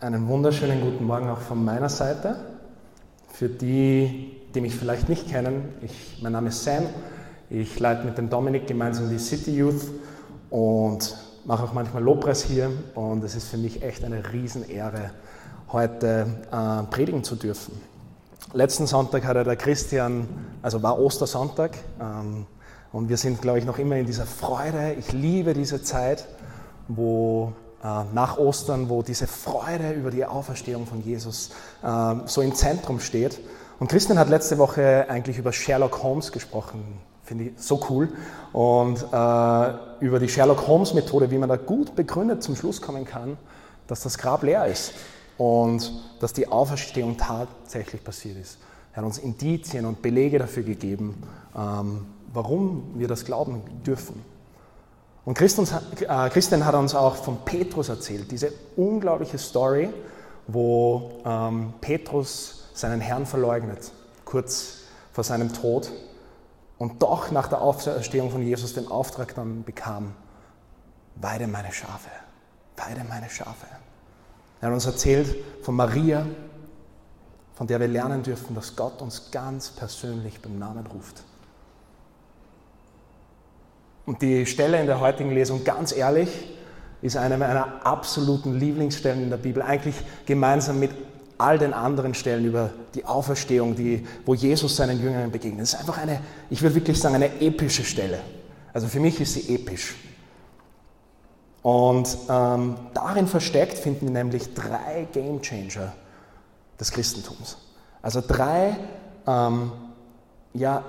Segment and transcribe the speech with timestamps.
[0.00, 2.36] Einen wunderschönen guten Morgen auch von meiner Seite.
[3.28, 6.84] Für die, die mich vielleicht nicht kennen, ich, mein Name ist Sam.
[7.50, 9.88] Ich leite mit dem Dominik gemeinsam die City Youth
[10.48, 12.70] und mache auch manchmal Lobpreis hier.
[12.94, 15.10] Und es ist für mich echt eine Riesenehre,
[15.70, 17.78] heute äh, predigen zu dürfen.
[18.54, 20.26] Letzten Sonntag hatte der Christian,
[20.62, 21.76] also war Ostersonntag.
[22.00, 22.46] Ähm,
[22.90, 24.94] und wir sind, glaube ich, noch immer in dieser Freude.
[24.98, 26.26] Ich liebe diese Zeit,
[26.88, 27.52] wo
[27.82, 31.50] nach Ostern, wo diese Freude über die Auferstehung von Jesus
[31.82, 33.40] äh, so im Zentrum steht.
[33.78, 38.10] Und Christian hat letzte Woche eigentlich über Sherlock Holmes gesprochen, finde ich so cool.
[38.52, 43.06] Und äh, über die Sherlock Holmes Methode, wie man da gut begründet zum Schluss kommen
[43.06, 43.38] kann,
[43.86, 44.92] dass das Grab leer ist
[45.38, 45.90] und
[46.20, 48.58] dass die Auferstehung tatsächlich passiert ist.
[48.92, 51.22] Er hat uns Indizien und Belege dafür gegeben,
[51.56, 54.22] ähm, warum wir das glauben dürfen.
[55.30, 55.68] Und Christian,
[56.00, 59.88] äh, Christian hat uns auch von Petrus erzählt, diese unglaubliche Story,
[60.48, 63.92] wo ähm, Petrus seinen Herrn verleugnet,
[64.24, 64.78] kurz
[65.12, 65.92] vor seinem Tod,
[66.78, 70.16] und doch nach der Auferstehung von Jesus den Auftrag dann bekam,
[71.14, 72.10] weide meine Schafe,
[72.76, 73.68] weide meine Schafe.
[74.60, 76.26] Er hat uns erzählt von Maria,
[77.54, 81.22] von der wir lernen dürfen, dass Gott uns ganz persönlich beim Namen ruft.
[84.10, 86.28] Und die Stelle in der heutigen Lesung, ganz ehrlich,
[87.00, 89.94] ist eine meiner absoluten Lieblingsstellen in der Bibel, eigentlich
[90.26, 90.90] gemeinsam mit
[91.38, 95.62] all den anderen Stellen über die Auferstehung, die, wo Jesus seinen Jüngern begegnet.
[95.62, 98.18] Es ist einfach eine, ich würde wirklich sagen, eine epische Stelle.
[98.72, 99.94] Also für mich ist sie episch.
[101.62, 105.92] Und ähm, darin versteckt finden wir nämlich drei Game Changer
[106.80, 107.58] des Christentums.
[108.02, 108.76] Also drei
[109.28, 109.70] ähm,
[110.52, 110.82] ja,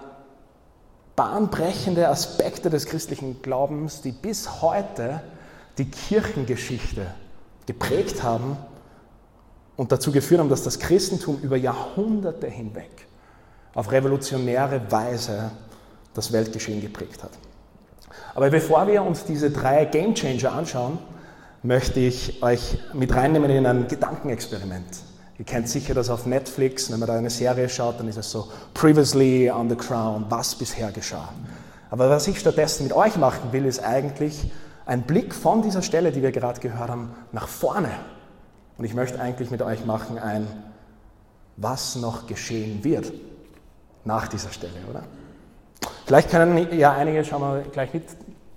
[1.21, 5.21] bahnbrechende Aspekte des christlichen Glaubens, die bis heute
[5.77, 7.05] die Kirchengeschichte
[7.67, 8.57] geprägt haben
[9.77, 13.05] und dazu geführt haben, dass das Christentum über Jahrhunderte hinweg
[13.75, 15.51] auf revolutionäre Weise
[16.15, 17.33] das Weltgeschehen geprägt hat.
[18.33, 20.97] Aber bevor wir uns diese drei Game Changer anschauen,
[21.61, 24.87] möchte ich euch mit reinnehmen in ein Gedankenexperiment.
[25.41, 28.29] Ihr kennt sicher das auf Netflix, wenn man da eine Serie schaut, dann ist es
[28.29, 31.29] so Previously on the Crown, was bisher geschah.
[31.89, 34.51] Aber was ich stattdessen mit euch machen will, ist eigentlich
[34.85, 37.89] ein Blick von dieser Stelle, die wir gerade gehört haben, nach vorne.
[38.77, 40.45] Und ich möchte eigentlich mit euch machen ein,
[41.57, 43.11] was noch geschehen wird
[44.05, 45.01] nach dieser Stelle, oder?
[46.05, 48.03] Vielleicht können ja einige, schauen wir gleich mit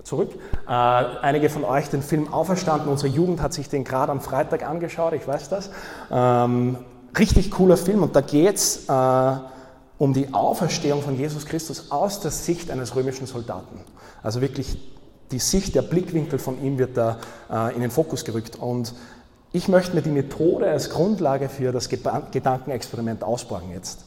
[0.05, 0.31] zurück.
[0.67, 4.63] Äh, einige von euch den Film Auferstanden, unsere Jugend hat sich den gerade am Freitag
[4.63, 5.71] angeschaut, ich weiß das.
[6.11, 6.77] Ähm,
[7.19, 9.37] richtig cooler Film und da geht es äh,
[9.99, 13.81] um die Auferstehung von Jesus Christus aus der Sicht eines römischen Soldaten.
[14.23, 14.79] Also wirklich
[15.31, 17.19] die Sicht, der Blickwinkel von ihm wird da
[17.51, 18.57] äh, in den Fokus gerückt.
[18.57, 18.95] Und
[19.53, 24.05] ich möchte mir die Methode als Grundlage für das Gedankenexperiment ausborgen jetzt.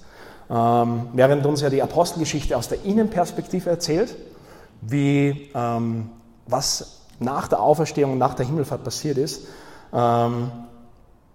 [0.49, 4.15] Ähm, während uns ja die Apostelgeschichte aus der Innenperspektive erzählt,
[4.81, 6.09] wie, ähm,
[6.45, 9.47] was nach der Auferstehung, nach der Himmelfahrt passiert ist,
[9.93, 10.51] ähm,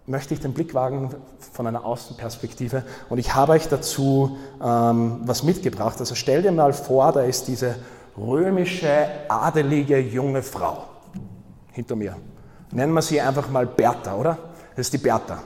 [0.07, 1.15] möchte ich den Blick wagen
[1.53, 2.85] von einer Außenperspektive.
[3.09, 5.99] Und ich habe euch dazu ähm, was mitgebracht.
[6.01, 7.77] Also stell dir mal vor, da ist diese
[8.17, 10.85] römische, adelige junge Frau
[11.73, 12.17] hinter mir.
[12.73, 14.39] Nennen wir sie einfach mal Bertha, oder?
[14.71, 15.43] Das ist die Bertha.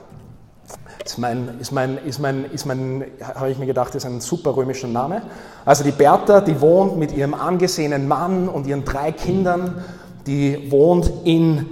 [1.07, 4.55] Ist mein, ist mein, ist mein, ist mein, habe ich mir gedacht, ist ein super
[4.55, 5.21] römischer Name.
[5.65, 9.83] Also die Bertha, die wohnt mit ihrem angesehenen Mann und ihren drei Kindern,
[10.25, 11.65] die wohnt in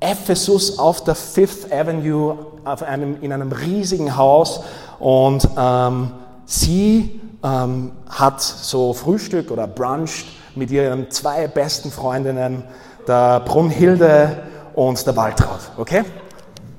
[0.00, 4.60] Ephesus auf der Fifth Avenue einem, in einem riesigen Haus
[4.98, 6.10] und ähm,
[6.44, 12.64] sie ähm, hat so Frühstück oder Brunch mit ihren zwei besten Freundinnen,
[13.06, 14.42] der Brunhilde
[14.74, 15.60] und der Waltraud.
[15.78, 16.04] Okay?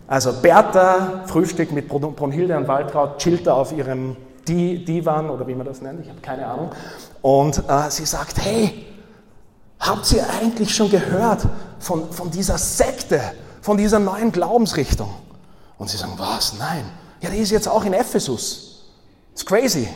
[0.09, 5.67] Also Bertha, Frühstück mit Brunhilde und Waltraud, chillt da auf ihrem Divan oder wie man
[5.67, 6.71] das nennt, ich habe keine Ahnung.
[7.21, 8.87] Und äh, sie sagt, hey,
[9.79, 11.45] habt ihr eigentlich schon gehört
[11.77, 13.21] von, von dieser Sekte,
[13.61, 15.13] von dieser neuen Glaubensrichtung?
[15.77, 16.55] Und sie sagen, was?
[16.57, 16.85] Nein.
[17.21, 18.89] Ja, die ist jetzt auch in Ephesus.
[19.33, 19.87] It's crazy.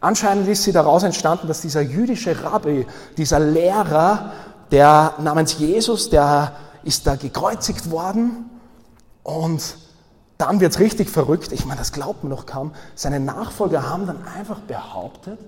[0.00, 2.86] Anscheinend ist sie daraus entstanden, dass dieser jüdische Rabbi,
[3.16, 4.32] dieser Lehrer,
[4.70, 6.52] der namens Jesus, der
[6.84, 8.50] ist da gekreuzigt worden
[9.22, 9.76] und
[10.38, 11.52] dann wird es richtig verrückt.
[11.52, 12.72] Ich meine, das glaubt man doch kaum.
[12.94, 15.38] Seine Nachfolger haben dann einfach behauptet,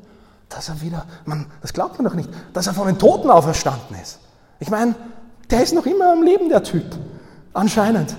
[0.49, 3.97] dass er wieder, man, das glaubt man doch nicht, dass er von den Toten auferstanden
[4.01, 4.21] ist.
[4.61, 4.95] Ich meine,
[5.51, 6.85] der ist noch immer am Leben, der Typ.
[7.53, 8.15] Anscheinend.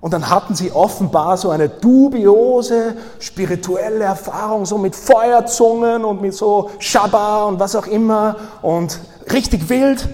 [0.00, 6.34] Und dann hatten sie offenbar so eine dubiose spirituelle Erfahrung, so mit Feuerzungen und mit
[6.34, 8.98] so Shabba und was auch immer und
[9.32, 10.08] richtig wild.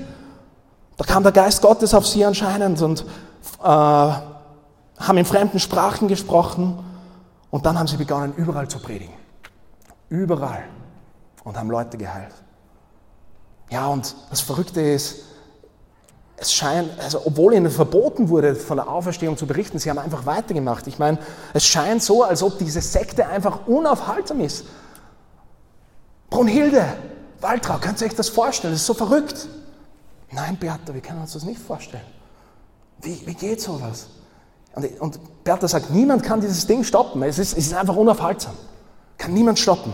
[0.97, 3.05] Da kam der Geist Gottes auf sie anscheinend und
[3.63, 4.13] äh,
[5.07, 6.79] haben in fremden Sprachen gesprochen
[7.51, 9.15] und dann haben sie begonnen, überall zu predigen.
[10.09, 10.65] Überall.
[11.45, 12.35] Und haben Leute geheilt.
[13.71, 15.25] Ja, und das Verrückte ist,
[16.37, 20.27] es scheint, also obwohl ihnen verboten wurde, von der Auferstehung zu berichten, sie haben einfach
[20.27, 20.87] weitergemacht.
[20.87, 21.19] Ich meine,
[21.55, 24.65] es scheint so, als ob diese Sekte einfach unaufhaltsam ist.
[26.31, 26.85] Brunhilde,
[27.41, 28.73] Waltrau, könnt ihr euch das vorstellen?
[28.73, 29.47] Das ist so verrückt.
[30.31, 32.07] Nein, Bertha, wir können uns das nicht vorstellen.
[33.01, 34.07] Wie, wie geht sowas?
[34.75, 37.23] Und, und Bertha sagt, niemand kann dieses Ding stoppen.
[37.23, 38.55] Es ist, es ist einfach unaufhaltsam.
[39.19, 39.93] Kann niemand stoppen.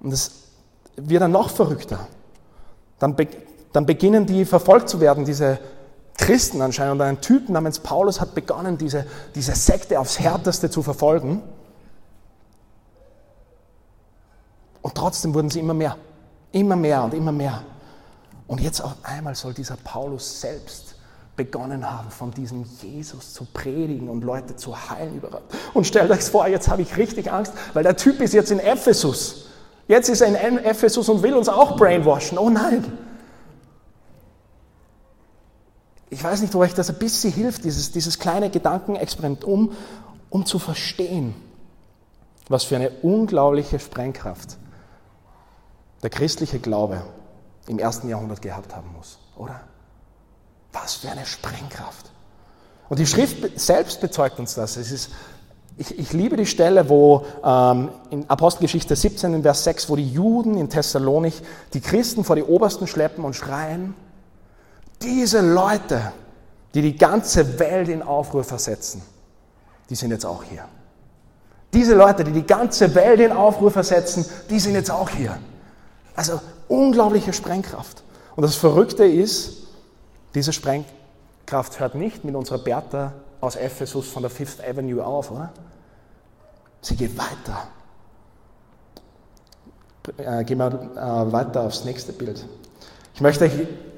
[0.00, 0.30] Und es
[0.96, 2.06] wird dann noch verrückter.
[2.98, 3.28] Dann, be
[3.72, 5.58] dann beginnen die verfolgt zu werden, diese
[6.16, 6.94] Christen anscheinend.
[6.94, 11.42] Und ein Typ namens Paulus hat begonnen, diese, diese Sekte aufs Härteste zu verfolgen.
[14.80, 15.96] Und trotzdem wurden sie immer mehr,
[16.52, 17.62] immer mehr und immer mehr.
[18.46, 20.85] Und jetzt auf einmal soll dieser Paulus selbst
[21.36, 25.42] begonnen haben, von diesem Jesus zu predigen und Leute zu heilen überall.
[25.74, 28.58] Und stellt euch vor, jetzt habe ich richtig Angst, weil der Typ ist jetzt in
[28.58, 29.46] Ephesus.
[29.86, 32.38] Jetzt ist er in Ephesus und will uns auch brainwashen.
[32.38, 32.84] Oh nein!
[36.08, 39.72] Ich weiß nicht, ob euch das ein bisschen hilft, dieses, dieses kleine Gedankenexperiment, um,
[40.30, 41.34] um zu verstehen,
[42.48, 44.56] was für eine unglaubliche Sprengkraft
[46.02, 47.02] der christliche Glaube
[47.66, 49.60] im ersten Jahrhundert gehabt haben muss, oder?
[50.82, 52.10] Was für eine Sprengkraft.
[52.88, 54.76] Und die Schrift selbst bezeugt uns das.
[54.76, 55.10] Es ist,
[55.76, 60.08] ich, ich liebe die Stelle, wo ähm, in Apostelgeschichte 17, in Vers 6, wo die
[60.08, 61.34] Juden in Thessalonik
[61.72, 63.94] die Christen vor die Obersten schleppen und schreien,
[65.02, 66.12] diese Leute,
[66.74, 69.02] die die ganze Welt in Aufruhr versetzen,
[69.90, 70.64] die sind jetzt auch hier.
[71.72, 75.36] Diese Leute, die die ganze Welt in Aufruhr versetzen, die sind jetzt auch hier.
[76.14, 78.02] Also unglaubliche Sprengkraft.
[78.34, 79.65] Und das Verrückte ist,
[80.36, 85.50] diese Sprengkraft hört nicht mit unserer Bertha aus Ephesus von der Fifth Avenue auf, oder?
[86.82, 87.68] Sie geht weiter.
[90.18, 92.46] Äh, gehen wir äh, weiter aufs nächste Bild.
[93.14, 93.52] Ich möchte euch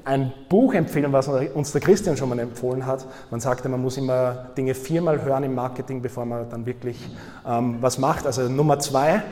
[0.05, 3.05] ein Buch empfehlen, was uns der Christian schon mal empfohlen hat.
[3.29, 6.97] Man sagte, man muss immer Dinge viermal hören im Marketing, bevor man dann wirklich
[7.45, 8.25] ähm, was macht.
[8.25, 9.23] Also Nummer zwei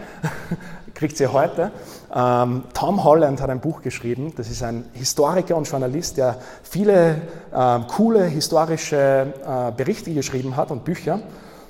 [0.98, 1.72] kriegt ihr heute.
[2.14, 4.34] Ähm, Tom Holland hat ein Buch geschrieben.
[4.36, 7.22] Das ist ein Historiker und Journalist, der viele
[7.54, 11.20] äh, coole historische äh, Berichte geschrieben hat und Bücher.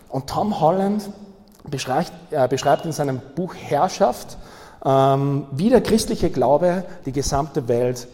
[0.07, 1.09] Und Tom Holland
[1.69, 4.38] beschreibt, äh, beschreibt in seinem Buch Herrschaft,
[4.85, 8.07] ähm, wie der christliche Glaube die gesamte Welt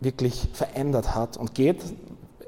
[0.00, 1.80] wirklich verändert hat und geht,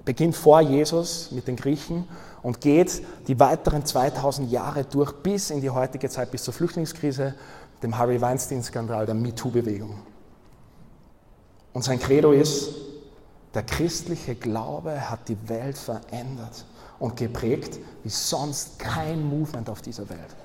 [0.05, 2.08] beginnt vor Jesus mit den Griechen
[2.43, 7.34] und geht die weiteren 2000 Jahre durch bis in die heutige Zeit, bis zur Flüchtlingskrise,
[7.82, 10.00] dem Harvey Weinstein-Skandal, der MeToo-Bewegung.
[11.73, 12.70] Und sein Credo ist,
[13.55, 16.64] der christliche Glaube hat die Welt verändert
[16.99, 20.37] und geprägt wie sonst kein Movement auf dieser Welt.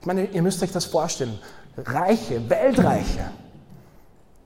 [0.00, 1.38] Ich meine, ihr müsst euch das vorstellen.
[1.76, 3.30] Reiche, Weltreiche,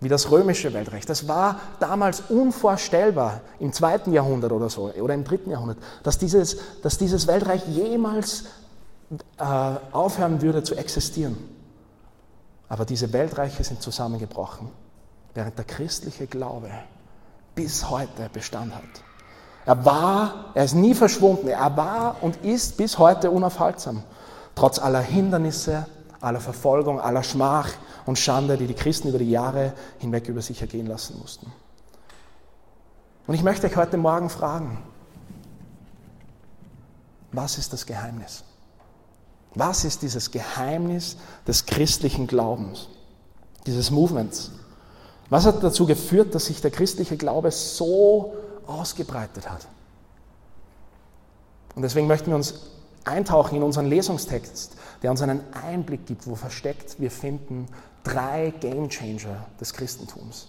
[0.01, 1.05] wie das römische Weltreich.
[1.05, 6.59] Das war damals unvorstellbar im zweiten Jahrhundert oder so, oder im dritten Jahrhundert, dass dieses,
[6.83, 8.45] dass dieses Weltreich jemals
[9.39, 9.45] äh,
[9.93, 11.37] aufhören würde zu existieren.
[12.69, 14.71] Aber diese Weltreiche sind zusammengebrochen,
[15.35, 16.71] während der christliche Glaube
[17.55, 18.85] bis heute Bestand hat.
[19.65, 24.03] Er war, er ist nie verschwunden, er war und ist bis heute unaufhaltsam,
[24.55, 25.87] trotz aller Hindernisse,
[26.21, 27.71] aller Verfolgung, aller Schmach
[28.07, 31.53] und Schande, die die Christen über die Jahre hinweg über sich ergehen lassen mussten.
[33.27, 34.79] Und ich möchte euch heute Morgen fragen,
[37.33, 38.43] was ist das Geheimnis?
[39.55, 42.89] Was ist dieses Geheimnis des christlichen Glaubens,
[43.67, 44.51] dieses Movements?
[45.31, 48.35] Was hat dazu geführt, dass sich der christliche Glaube so
[48.67, 49.67] ausgebreitet hat?
[51.75, 52.55] Und deswegen möchten wir uns
[53.05, 57.67] eintauchen in unseren Lesungstext, der uns einen Einblick gibt, wo versteckt wir finden
[58.05, 60.49] drei Gamechanger des Christentums,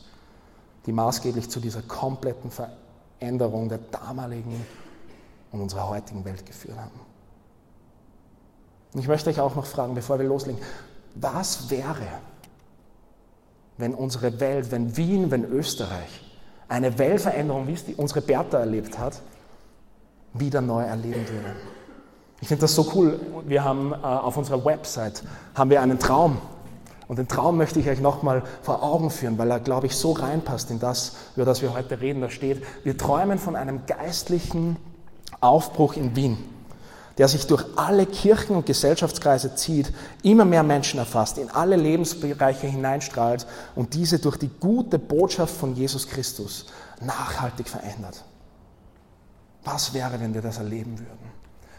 [0.86, 4.66] die maßgeblich zu dieser kompletten Veränderung der damaligen
[5.52, 7.09] und unserer heutigen Welt geführt haben.
[8.94, 10.62] Und ich möchte euch auch noch fragen, bevor wir loslegen,
[11.16, 12.08] was wäre,
[13.78, 16.26] wenn unsere Welt, wenn Wien, wenn Österreich
[16.68, 19.22] eine Weltveränderung, wie es die, unsere Bertha erlebt hat,
[20.34, 21.56] wieder neu erleben würde?
[22.42, 23.20] Ich finde das so cool.
[23.46, 25.24] Wir haben äh, auf unserer Website
[25.56, 26.38] haben wir einen Traum.
[27.08, 30.12] Und den Traum möchte ich euch nochmal vor Augen führen, weil er, glaube ich, so
[30.12, 32.22] reinpasst in das, über das wir heute reden.
[32.22, 34.78] Da steht, wir träumen von einem geistlichen
[35.42, 36.38] Aufbruch in Wien,
[37.20, 42.66] der sich durch alle Kirchen und Gesellschaftskreise zieht, immer mehr Menschen erfasst, in alle Lebensbereiche
[42.66, 43.46] hineinstrahlt
[43.76, 46.68] und diese durch die gute Botschaft von Jesus Christus
[47.02, 48.24] nachhaltig verändert.
[49.66, 51.30] Was wäre, wenn wir das erleben würden?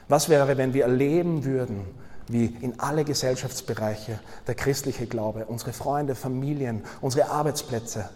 [0.08, 1.86] Was wäre, wenn wir erleben würden,
[2.28, 8.10] wie in alle Gesellschaftsbereiche der christliche Glaube, unsere Freunde, Familien, unsere Arbeitsplätze,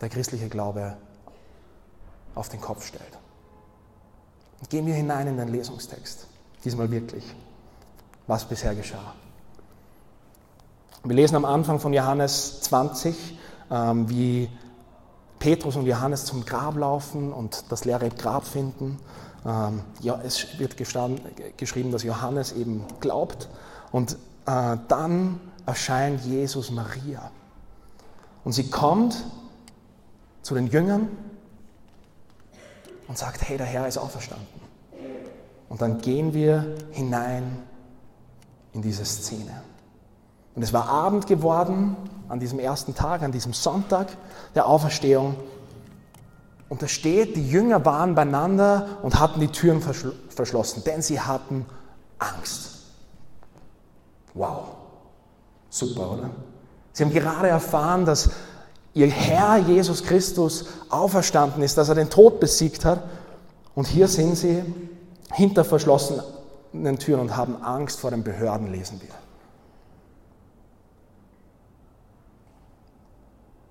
[0.00, 0.96] der christliche Glaube
[2.34, 3.18] auf den Kopf stellt?
[4.70, 6.28] Gehen wir hinein in den Lesungstext,
[6.64, 7.24] diesmal wirklich,
[8.26, 9.14] was bisher geschah.
[11.04, 13.36] Wir lesen am Anfang von Johannes 20,
[13.70, 14.48] ähm, wie
[15.40, 19.00] Petrus und Johannes zum Grab laufen und das leere Grab finden.
[19.44, 23.48] Ähm, ja, es wird geschrieben, dass Johannes eben glaubt.
[23.90, 24.12] Und
[24.46, 27.32] äh, dann erscheint Jesus Maria.
[28.44, 29.24] Und sie kommt
[30.42, 31.08] zu den Jüngern
[33.08, 34.61] und sagt, hey, der Herr ist auferstanden.
[35.72, 37.62] Und dann gehen wir hinein
[38.74, 39.62] in diese Szene.
[40.54, 41.96] Und es war Abend geworden
[42.28, 44.08] an diesem ersten Tag, an diesem Sonntag
[44.54, 45.34] der Auferstehung.
[46.68, 51.64] Und da steht, die Jünger waren beieinander und hatten die Türen verschlossen, denn sie hatten
[52.18, 52.72] Angst.
[54.34, 54.64] Wow,
[55.70, 56.30] super, oder?
[56.92, 58.28] Sie haben gerade erfahren, dass
[58.92, 63.02] ihr Herr Jesus Christus auferstanden ist, dass er den Tod besiegt hat.
[63.74, 64.62] Und hier sind sie
[65.32, 69.14] hinter verschlossenen Türen und haben Angst vor den Behörden, lesen wir.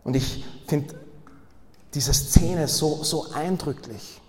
[0.03, 0.95] Und ich finde
[1.93, 4.19] diese Szene so, so eindrücklich,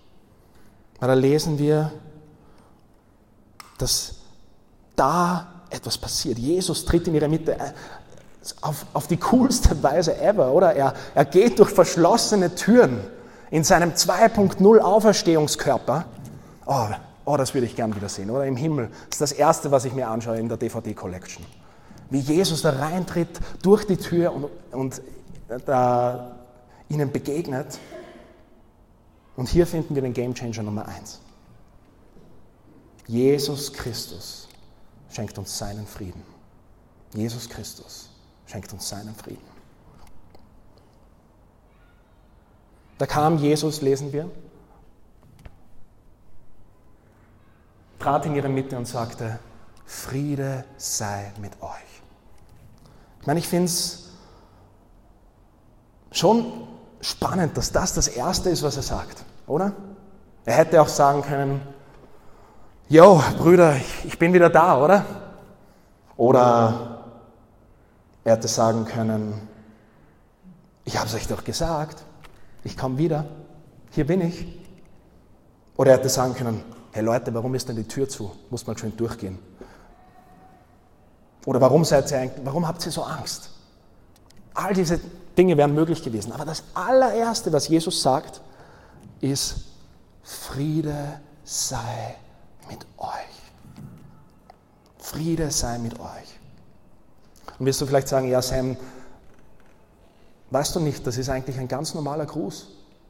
[1.00, 1.92] weil da lesen wir,
[3.78, 4.14] dass
[4.94, 6.38] da etwas passiert.
[6.38, 7.72] Jesus tritt in ihre Mitte äh,
[8.60, 10.74] auf, auf die coolste Weise ever, oder?
[10.74, 13.00] Er, er geht durch verschlossene Türen
[13.50, 16.04] in seinem 2.0 Auferstehungskörper.
[16.66, 16.88] Oh,
[17.24, 18.46] oh, das würde ich gern wieder sehen, oder?
[18.46, 18.88] Im Himmel.
[19.10, 21.44] Das ist das Erste, was ich mir anschaue in der DVD-Collection.
[22.10, 25.02] Wie Jesus da reintritt durch die Tür und, und
[25.66, 26.36] da
[26.88, 27.78] ihnen begegnet.
[29.36, 31.20] Und hier finden wir den Gamechanger Nummer eins.
[33.06, 34.48] Jesus Christus
[35.10, 36.22] schenkt uns seinen Frieden.
[37.14, 38.10] Jesus Christus
[38.46, 39.52] schenkt uns seinen Frieden.
[42.98, 44.30] Da kam Jesus, lesen wir,
[48.02, 49.38] trat in ihre Mitte und sagte,
[49.84, 52.02] Friede sei mit euch.
[53.20, 54.10] Ich meine, ich finde es
[56.10, 56.66] schon
[57.00, 59.72] spannend, dass das das Erste ist, was er sagt, oder?
[60.44, 61.60] Er hätte auch sagen können,
[62.88, 65.06] Jo, Brüder, ich bin wieder da, oder?
[66.16, 66.98] Oder
[68.24, 69.48] er hätte sagen können,
[70.84, 72.02] ich habe es euch doch gesagt,
[72.64, 73.24] ich komme wieder,
[73.92, 74.46] hier bin ich.
[75.76, 78.30] Oder er hätte sagen können, hey Leute, warum ist denn die Tür zu?
[78.50, 79.38] Muss man schön durchgehen.
[81.46, 83.50] Oder warum, seid ihr, warum habt ihr so Angst?
[84.54, 85.00] All diese
[85.36, 86.32] Dinge wären möglich gewesen.
[86.32, 88.40] Aber das allererste, was Jesus sagt,
[89.20, 89.56] ist,
[90.22, 92.16] Friede sei
[92.68, 93.10] mit euch.
[94.98, 96.38] Friede sei mit euch.
[97.58, 98.76] Und wirst du vielleicht sagen, ja Sam,
[100.50, 102.68] weißt du nicht, das ist eigentlich ein ganz normaler Gruß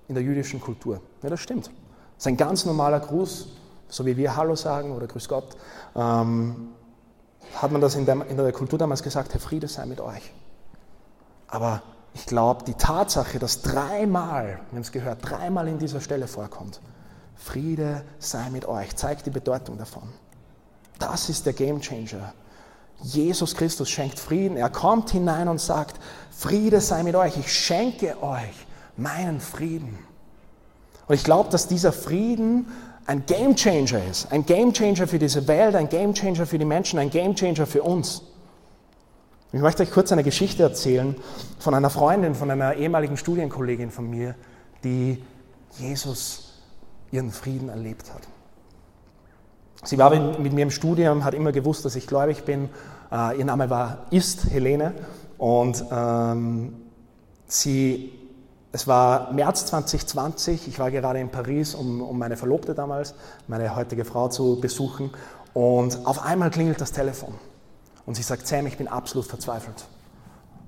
[0.08, 1.00] in der jüdischen Kultur.
[1.22, 1.66] Ja, das stimmt.
[1.66, 1.74] Das
[2.18, 3.48] ist ein ganz normaler Gruß,
[3.92, 5.54] so wie wir Hallo sagen oder Grüß Gott.
[5.94, 6.70] Ähm,
[7.54, 10.32] hat man das in der, in der Kultur damals gesagt, Herr Friede sei mit euch.
[11.46, 11.82] Aber
[12.14, 16.80] ich glaube, die Tatsache, dass dreimal, wir haben es gehört, dreimal in dieser Stelle vorkommt,
[17.36, 20.08] Friede sei mit euch, zeigt die Bedeutung davon.
[20.98, 22.32] Das ist der Game Changer.
[23.02, 24.56] Jesus Christus schenkt Frieden.
[24.56, 27.36] Er kommt hinein und sagt, Friede sei mit euch.
[27.36, 29.98] Ich schenke euch meinen Frieden.
[31.08, 32.66] Und ich glaube, dass dieser Frieden
[33.06, 34.30] ein Game Changer ist.
[34.30, 37.66] Ein Game Changer für diese Welt, ein Game Changer für die Menschen, ein Game Changer
[37.66, 38.22] für uns.
[39.52, 41.14] Ich möchte euch kurz eine Geschichte erzählen
[41.58, 44.34] von einer Freundin, von einer ehemaligen Studienkollegin von mir,
[44.82, 45.22] die
[45.78, 46.62] Jesus
[47.10, 48.22] ihren Frieden erlebt hat.
[49.84, 52.70] Sie war mit mir im Studium, hat immer gewusst, dass ich gläubig bin.
[53.10, 54.94] Uh, ihr Name war, ist Helene
[55.36, 56.72] und ähm,
[57.46, 58.10] sie,
[58.72, 63.14] es war März 2020, ich war gerade in Paris, um, um meine Verlobte damals,
[63.46, 65.10] meine heutige Frau zu besuchen
[65.52, 67.34] und auf einmal klingelt das Telefon.
[68.06, 69.84] Und sie sagt, Sam, ich bin absolut verzweifelt.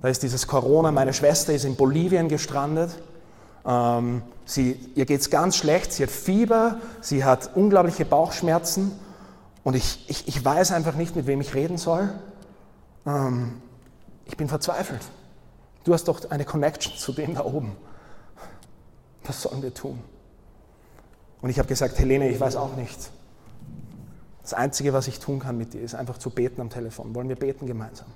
[0.03, 2.91] Da ist dieses Corona, meine Schwester ist in Bolivien gestrandet.
[3.67, 8.93] Ähm, sie, ihr geht es ganz schlecht, sie hat Fieber, sie hat unglaubliche Bauchschmerzen
[9.65, 12.13] und ich, ich, ich weiß einfach nicht, mit wem ich reden soll.
[13.07, 13.63] Ähm,
[14.27, 15.01] ich bin verzweifelt.
[15.85, 17.75] Du hast doch eine Connection zu dem da oben.
[19.25, 19.99] Was sollen wir tun?
[21.41, 23.11] Und ich habe gesagt, Helene, ich weiß auch nicht.
[24.43, 27.15] Das Einzige, was ich tun kann mit dir, ist einfach zu beten am Telefon.
[27.15, 28.07] Wollen wir beten gemeinsam?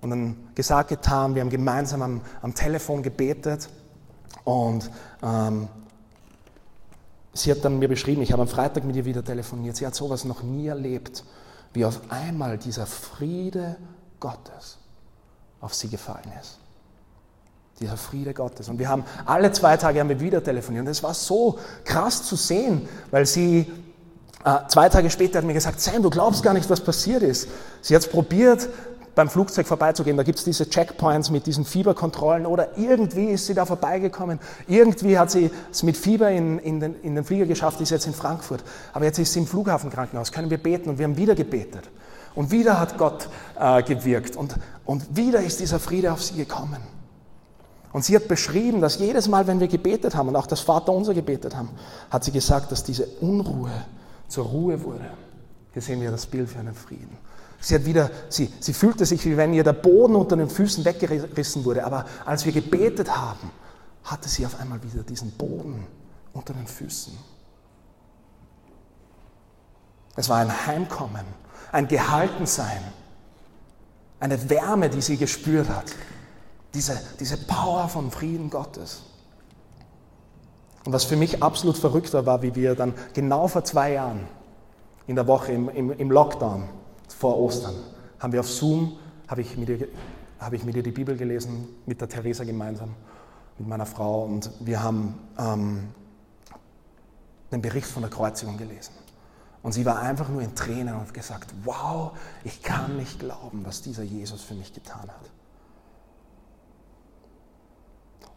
[0.00, 3.68] Und dann gesagt, getan, wir haben gemeinsam am, am Telefon gebetet
[4.44, 4.90] und
[5.22, 5.68] ähm,
[7.32, 9.94] sie hat dann mir beschrieben, ich habe am Freitag mit ihr wieder telefoniert, sie hat
[9.94, 11.24] sowas noch nie erlebt,
[11.72, 13.76] wie auf einmal dieser Friede
[14.20, 14.78] Gottes
[15.60, 16.58] auf sie gefallen ist.
[17.80, 18.68] Dieser Friede Gottes.
[18.68, 20.86] Und wir haben alle zwei Tage haben wir wieder telefoniert.
[20.86, 23.70] Und es war so krass zu sehen, weil sie
[24.44, 27.48] äh, zwei Tage später hat mir gesagt, Sam, du glaubst gar nicht, was passiert ist.
[27.80, 28.68] Sie hat es probiert,
[29.14, 30.16] beim Flugzeug vorbeizugehen.
[30.16, 34.38] Da gibt es diese Checkpoints mit diesen Fieberkontrollen oder irgendwie ist sie da vorbeigekommen.
[34.66, 38.06] Irgendwie hat sie es mit Fieber in, in, den, in den Flieger geschafft, ist jetzt
[38.06, 38.62] in Frankfurt.
[38.92, 41.88] Aber jetzt ist sie im Flughafenkrankenhaus, können wir beten und wir haben wieder gebetet.
[42.34, 43.28] Und wieder hat Gott
[43.58, 46.78] äh, gewirkt und, und wieder ist dieser Friede auf sie gekommen.
[47.94, 51.14] Und sie hat beschrieben, dass jedes Mal, wenn wir gebetet haben und auch das Vaterunser
[51.14, 51.70] gebetet haben,
[52.10, 53.70] hat sie gesagt, dass diese Unruhe
[54.26, 55.08] zur Ruhe wurde.
[55.72, 57.16] Hier sehen wir das Bild für einen Frieden.
[57.60, 60.84] Sie, hat wieder, sie, sie fühlte sich, wie wenn ihr der Boden unter den Füßen
[60.84, 61.84] weggerissen wurde.
[61.84, 63.52] Aber als wir gebetet haben,
[64.02, 65.86] hatte sie auf einmal wieder diesen Boden
[66.32, 67.16] unter den Füßen.
[70.16, 71.26] Es war ein Heimkommen,
[71.70, 72.82] ein Gehaltensein,
[74.18, 75.94] eine Wärme, die sie gespürt hat.
[76.74, 79.02] Diese, diese Power von Frieden Gottes.
[80.84, 84.28] Und was für mich absolut verrückter war, wie wir dann genau vor zwei Jahren
[85.06, 86.68] in der Woche im, im, im Lockdown
[87.08, 87.74] vor Ostern
[88.18, 88.96] haben wir auf Zoom,
[89.28, 89.88] habe ich, mit ihr,
[90.52, 92.94] ich mit ihr die Bibel gelesen, mit der Theresa gemeinsam,
[93.58, 95.88] mit meiner Frau und wir haben ähm,
[97.52, 98.92] den Bericht von der Kreuzigung gelesen.
[99.62, 102.12] Und sie war einfach nur in Tränen und hat gesagt, wow,
[102.44, 105.30] ich kann nicht glauben, was dieser Jesus für mich getan hat.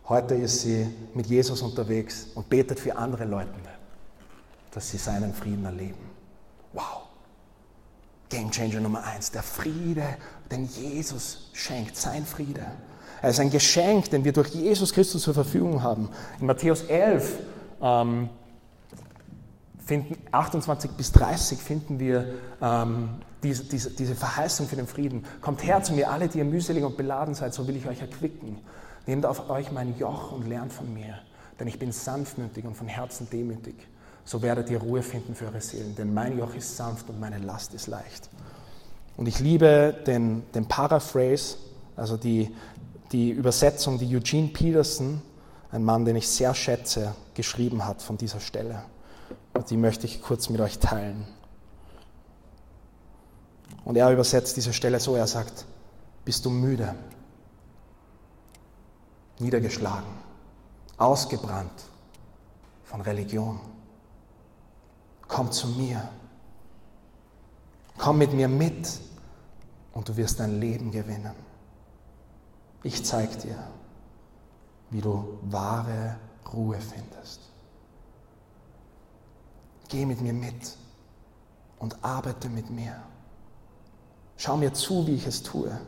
[0.10, 3.50] Heute ist sie mit Jesus unterwegs und betet für andere Leute,
[4.72, 6.00] dass sie seinen Frieden erleben.
[6.72, 7.08] Wow.
[8.30, 10.04] Game Changer Nummer eins, der Friede,
[10.50, 12.66] den Jesus schenkt, sein Friede.
[13.22, 16.10] Er ist ein Geschenk, den wir durch Jesus Christus zur Verfügung haben.
[16.40, 17.40] In Matthäus 11,
[17.82, 18.30] ähm,
[19.86, 23.10] finden, 28 bis 30 finden wir ähm,
[23.44, 25.26] diese, diese, diese Verheißung für den Frieden.
[25.42, 28.02] Kommt her zu mir, alle, die ihr mühselig und beladen seid, so will ich euch
[28.02, 28.58] erquicken.
[29.08, 31.18] Nehmt auf euch mein Joch und lernt von mir,
[31.60, 33.76] denn ich bin sanftmütig und von Herzen demütig.
[34.26, 37.40] So werdet ihr Ruhe finden für eure Seelen, denn mein Joch ist sanft und meine
[37.40, 38.30] Last ist leicht.
[39.16, 41.56] Und ich liebe den, den Paraphrase,
[41.96, 42.54] also die,
[43.14, 45.22] die Übersetzung, die Eugene Peterson,
[45.72, 48.84] ein Mann, den ich sehr schätze, geschrieben hat von dieser Stelle.
[49.54, 51.26] Und die möchte ich kurz mit euch teilen.
[53.86, 55.66] Und er übersetzt diese Stelle so, er sagt,
[56.26, 56.94] bist du müde?
[59.40, 60.10] Niedergeschlagen,
[60.98, 61.86] ausgebrannt
[62.84, 63.60] von Religion.
[65.28, 66.08] Komm zu mir.
[67.98, 69.00] Komm mit mir mit
[69.94, 71.36] und du wirst dein Leben gewinnen.
[72.84, 73.68] Ich zeige dir,
[74.90, 76.18] wie du wahre
[76.54, 77.42] Ruhe findest.
[79.90, 80.78] Geh mit mir mit
[81.80, 82.96] und arbeite mit mir.
[84.38, 85.80] Schau mir zu, wie ich es tue.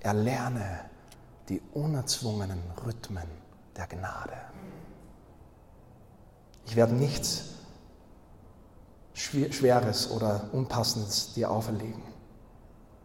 [0.00, 0.89] Erlerne
[1.50, 3.26] die unerzwungenen Rhythmen
[3.76, 4.36] der Gnade.
[6.64, 7.46] Ich werde nichts
[9.12, 12.02] Schweres oder Unpassendes dir auferlegen.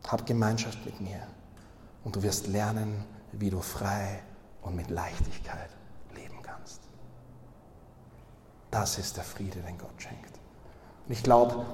[0.07, 1.19] Hab Gemeinschaft mit mir
[2.03, 4.21] und du wirst lernen, wie du frei
[4.61, 5.71] und mit Leichtigkeit
[6.15, 6.81] leben kannst.
[8.69, 10.39] Das ist der Friede, den Gott schenkt.
[11.07, 11.65] Und ich glaube,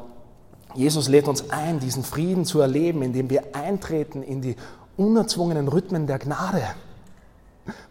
[0.74, 4.56] Jesus lädt uns ein, diesen Frieden zu erleben, indem wir eintreten in die
[4.98, 6.64] unerzwungenen Rhythmen der Gnade,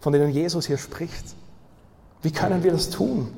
[0.01, 1.35] von denen Jesus hier spricht.
[2.23, 3.33] Wie können wir das tun?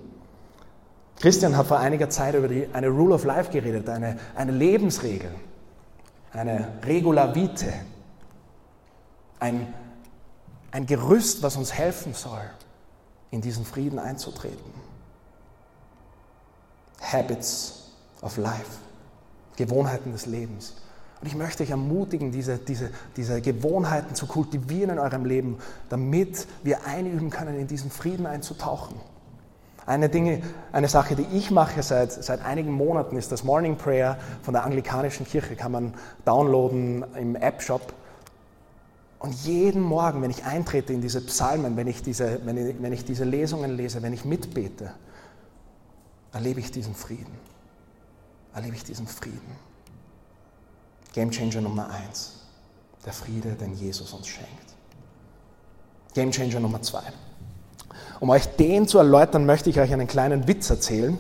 [1.21, 5.31] Christian hat vor einiger Zeit über die, eine Rule of Life geredet, eine, eine Lebensregel,
[6.33, 7.85] eine Regula Vitae,
[9.39, 9.73] ein,
[10.73, 12.43] ein Gerüst, was uns helfen soll,
[13.31, 14.73] in diesen Frieden einzutreten.
[17.01, 18.79] Habits of Life,
[19.57, 20.75] Gewohnheiten des Lebens.
[21.23, 25.59] Und ich möchte euch ermutigen, diese, diese, diese Gewohnheiten zu kultivieren in eurem Leben,
[25.89, 28.97] damit wir einüben können, in diesen Frieden einzutauchen.
[29.87, 34.19] Eine, Dinge, eine Sache, die ich mache seit, seit einigen Monaten, ist das Morning Prayer
[34.43, 35.55] von der anglikanischen Kirche.
[35.55, 37.95] Kann man downloaden im App-Shop.
[39.21, 42.93] Und jeden Morgen, wenn ich eintrete in diese Psalmen, wenn ich diese, wenn ich, wenn
[42.93, 44.91] ich diese Lesungen lese, wenn ich mitbete,
[46.33, 47.39] erlebe ich diesen Frieden.
[48.53, 49.72] Erlebe ich diesen Frieden.
[51.13, 52.41] Game Changer Nummer eins,
[53.05, 54.49] der Friede, den Jesus uns schenkt.
[56.15, 57.03] Game Changer Nummer zwei.
[58.21, 61.19] Um euch den zu erläutern, möchte ich euch einen kleinen Witz erzählen,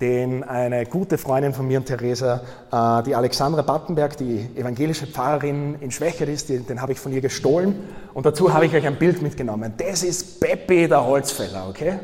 [0.00, 2.40] den eine gute Freundin von mir und Theresa,
[2.72, 7.20] äh, die Alexandra Battenberg, die evangelische Pfarrerin in Schwächert ist, den habe ich von ihr
[7.20, 9.74] gestohlen und dazu habe ich euch ein Bild mitgenommen.
[9.76, 12.00] Das ist Peppi der Holzfäller, okay?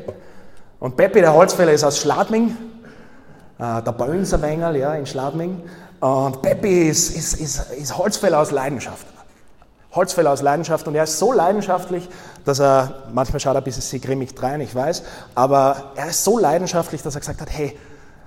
[0.79, 2.55] Und Peppi, der Holzfäller, ist aus Schladming,
[3.59, 5.61] äh, der Böllenserwengel ja, in Schladming.
[6.01, 9.05] Und Peppi ist, ist, ist, ist Holzfäller aus Leidenschaft.
[9.93, 12.09] Holzfäller aus Leidenschaft und er ist so leidenschaftlich,
[12.43, 15.03] dass er, manchmal schaut er ein bisschen grimmig drein, ich weiß,
[15.35, 17.77] aber er ist so leidenschaftlich, dass er gesagt hat, hey,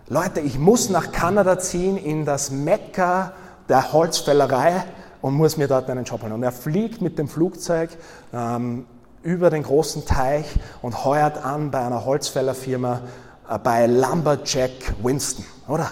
[0.09, 3.33] Leute, ich muss nach Kanada ziehen, in das Mekka
[3.69, 4.85] der Holzfällerei
[5.23, 6.33] und muss mir dort einen Job holen.
[6.33, 7.89] Und er fliegt mit dem Flugzeug
[8.33, 8.85] ähm,
[9.23, 10.45] über den großen Teich
[10.83, 13.01] und heuert an bei einer Holzfällerfirma,
[13.49, 15.91] äh, bei Lumberjack Winston, oder?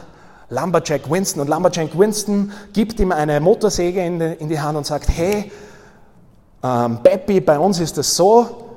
[0.53, 1.41] Lumberjack Winston.
[1.41, 5.51] Und Lumberjack Winston gibt ihm eine Motorsäge in die, in die Hand und sagt, hey,
[6.63, 8.69] ähm, Beppi, bei uns ist es so,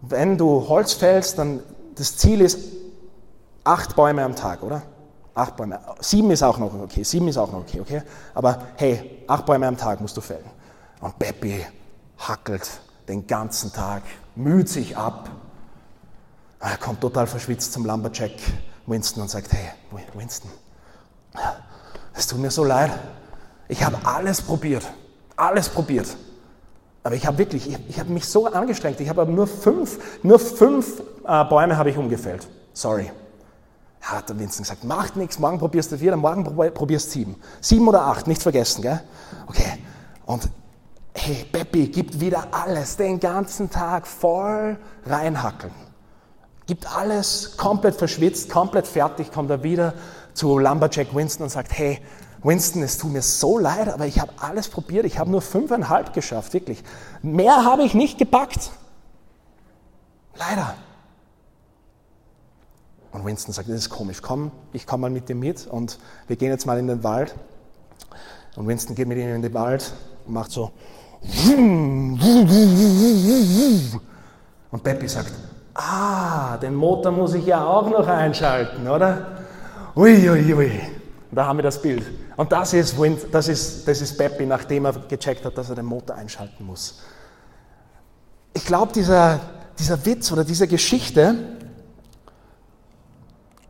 [0.00, 1.60] wenn du Holz fällst, dann
[1.94, 2.58] das Ziel ist
[3.62, 4.82] acht Bäume am Tag, oder?
[5.34, 5.78] Acht Bäume.
[6.00, 8.02] Sieben ist auch noch okay, sieben ist auch noch okay, okay?
[8.34, 10.44] Aber hey, acht Bäume am Tag musst du fällen.
[11.00, 11.66] Und Beppi
[12.18, 12.68] hackelt
[13.08, 14.02] den ganzen Tag,
[14.34, 15.28] müht sich ab.
[16.60, 18.32] Er kommt total verschwitzt zum Lumberjack
[18.86, 19.70] Winston und sagt, hey,
[20.14, 20.50] Winston,
[22.14, 22.90] es tut mir so leid.
[23.68, 24.84] Ich habe alles probiert.
[25.36, 26.16] Alles probiert.
[27.02, 29.00] Aber ich habe wirklich, ich, ich habe mich so angestrengt.
[29.00, 32.46] Ich habe nur fünf, nur fünf äh, Bäume habe ich umgefällt.
[32.72, 33.10] Sorry.
[34.02, 37.36] Ja, hat der Vincent gesagt, macht nichts, morgen probierst du vier, morgen probierst sieben.
[37.60, 39.00] Sieben oder acht, nicht vergessen, gell?
[39.46, 39.78] Okay.
[40.26, 40.48] Und
[41.14, 45.74] hey, Peppi gibt wieder alles, den ganzen Tag voll reinhackeln.
[46.66, 49.92] Gibt alles komplett verschwitzt, komplett fertig, kommt er wieder
[50.40, 52.00] zu Lumberjack Winston und sagt, hey,
[52.42, 56.14] Winston, es tut mir so leid, aber ich habe alles probiert, ich habe nur fünfeinhalb
[56.14, 56.82] geschafft, wirklich.
[57.20, 58.70] Mehr habe ich nicht gepackt.
[60.34, 60.72] Leider.
[63.12, 66.36] Und Winston sagt, das ist komisch, komm, ich komme mal mit dir mit und wir
[66.36, 67.34] gehen jetzt mal in den Wald.
[68.56, 69.92] Und Winston geht mit ihm in den Wald
[70.26, 70.70] und macht so.
[74.70, 75.32] Und Peppi sagt,
[75.74, 79.39] ah, den Motor muss ich ja auch noch einschalten, oder?
[80.00, 80.54] Uiuiui.
[80.54, 80.80] Ui, ui.
[81.30, 82.04] Da haben wir das Bild.
[82.36, 82.96] Und das ist,
[83.30, 87.00] das ist, das ist Peppi, nachdem er gecheckt hat, dass er den Motor einschalten muss.
[88.54, 89.40] Ich glaube, dieser,
[89.78, 91.34] dieser Witz oder diese Geschichte,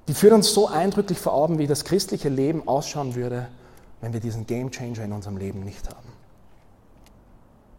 [0.07, 3.49] die führt uns so eindrücklich vor Augen, wie das christliche Leben ausschauen würde,
[4.01, 6.09] wenn wir diesen Game Changer in unserem Leben nicht haben.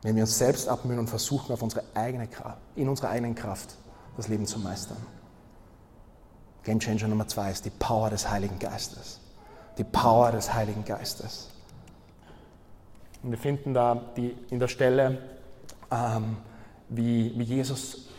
[0.01, 2.27] Wenn wir uns selbst abmühen und versuchen, auf unsere eigene
[2.75, 3.75] in unserer eigenen Kraft
[4.17, 4.97] das Leben zu meistern.
[6.63, 9.19] Game Changer Nummer zwei ist die Power des Heiligen Geistes.
[9.77, 11.49] Die Power des Heiligen Geistes.
[13.23, 15.19] Und wir finden da die, in der Stelle,
[15.91, 16.37] ähm,
[16.89, 18.09] wie, wie Jesus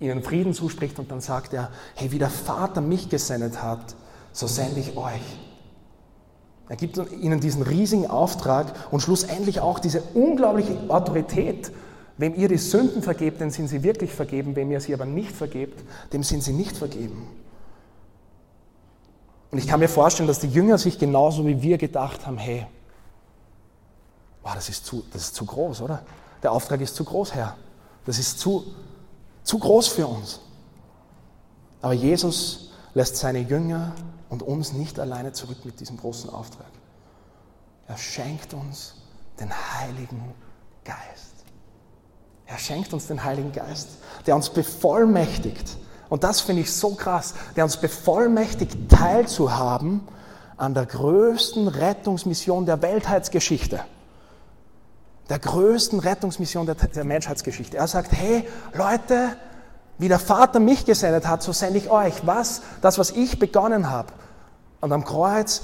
[0.00, 3.94] ihnen Frieden zuspricht und dann sagt er, hey, wie der Vater mich gesendet hat,
[4.32, 5.22] so sende ich euch.
[6.68, 11.70] Er gibt ihnen diesen riesigen Auftrag und schlussendlich auch diese unglaubliche Autorität.
[12.16, 14.56] Wem ihr die Sünden vergebt, den sind sie wirklich vergeben.
[14.56, 15.82] Wem ihr sie aber nicht vergebt,
[16.12, 17.28] dem sind sie nicht vergeben.
[19.54, 22.66] Und ich kann mir vorstellen, dass die Jünger sich genauso wie wir gedacht haben, hey,
[24.42, 26.02] wow, das, ist zu, das ist zu groß, oder?
[26.42, 27.56] Der Auftrag ist zu groß, Herr.
[28.04, 28.64] Das ist zu,
[29.44, 30.40] zu groß für uns.
[31.82, 33.92] Aber Jesus lässt seine Jünger
[34.28, 36.72] und uns nicht alleine zurück mit diesem großen Auftrag.
[37.86, 38.96] Er schenkt uns
[39.38, 40.34] den Heiligen
[40.82, 41.44] Geist.
[42.46, 43.90] Er schenkt uns den Heiligen Geist,
[44.26, 45.76] der uns bevollmächtigt,
[46.08, 50.00] und das finde ich so krass, der uns bevollmächtigt, teilzuhaben
[50.56, 53.80] an der größten Rettungsmission der Weltheitsgeschichte.
[55.28, 57.76] Der größten Rettungsmission der, der Menschheitsgeschichte.
[57.76, 59.36] Er sagt, hey Leute,
[59.98, 62.26] wie der Vater mich gesendet hat, so sende ich euch.
[62.26, 62.62] Was?
[62.82, 64.12] Das, was ich begonnen habe
[64.80, 65.62] und am Kreuz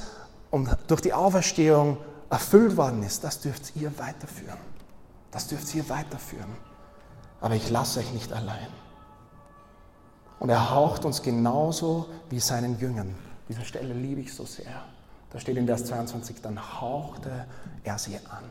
[0.50, 1.98] und durch die Auferstehung
[2.30, 4.58] erfüllt worden ist, das dürft ihr weiterführen.
[5.30, 6.56] Das dürft ihr weiterführen.
[7.40, 8.68] Aber ich lasse euch nicht allein.
[10.40, 13.14] Und er haucht uns genauso wie seinen Jüngern.
[13.48, 14.84] Diese Stelle liebe ich so sehr.
[15.28, 17.46] Da steht in Vers 22, dann hauchte
[17.84, 18.44] er sie an.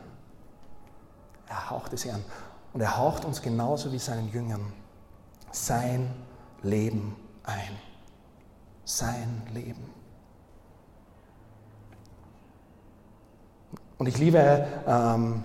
[1.48, 2.24] Er hauchte sie an.
[2.72, 4.72] Und er haucht uns genauso wie seinen Jüngern
[5.50, 6.08] sein
[6.62, 7.76] Leben ein.
[8.84, 9.84] Sein Leben.
[13.98, 15.42] Und ich liebe ähm,